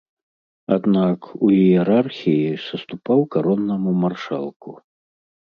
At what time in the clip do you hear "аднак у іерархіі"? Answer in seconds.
0.75-2.57